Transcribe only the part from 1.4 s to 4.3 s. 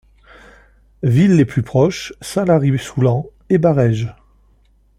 plus proches Saint-Lary-Soulan et Barèges.